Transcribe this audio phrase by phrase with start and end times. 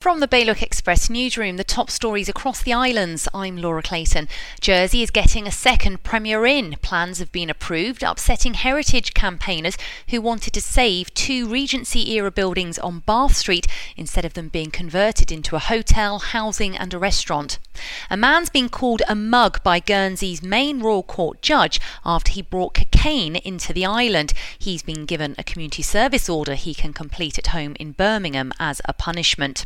[0.00, 3.28] From the Bailiwick Express newsroom, the top stories across the islands.
[3.34, 4.28] I'm Laura Clayton.
[4.58, 6.76] Jersey is getting a second Premier Inn.
[6.80, 9.76] Plans have been approved, upsetting heritage campaigners
[10.08, 14.70] who wanted to save two Regency era buildings on Bath Street instead of them being
[14.70, 17.58] converted into a hotel, housing, and a restaurant.
[18.10, 22.74] A man's been called a mug by Guernsey's main Royal Court judge after he brought
[22.74, 24.32] cocaine into the island.
[24.58, 28.80] He's been given a community service order he can complete at home in Birmingham as
[28.84, 29.64] a punishment.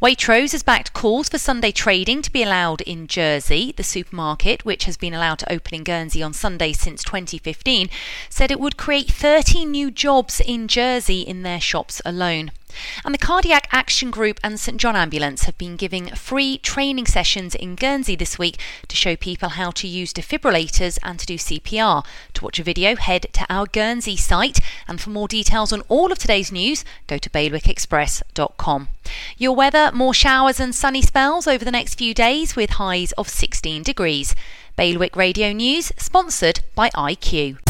[0.00, 3.74] Waitrose has backed calls for Sunday trading to be allowed in Jersey.
[3.76, 7.90] The supermarket, which has been allowed to open in Guernsey on Sunday since 2015,
[8.28, 12.52] said it would create 30 new jobs in Jersey in their shops alone.
[13.04, 17.54] And the Cardiac Action Group and St John Ambulance have been giving free training sessions
[17.54, 22.04] in Guernsey this week to show people how to use defibrillators and to do CPR.
[22.34, 24.60] To watch a video, head to our Guernsey site.
[24.86, 28.88] And for more details on all of today's news, go to bailiwickexpress.com.
[29.38, 33.28] Your weather more showers and sunny spells over the next few days with highs of
[33.28, 34.34] 16 degrees.
[34.76, 37.69] Bailiwick Radio News, sponsored by IQ.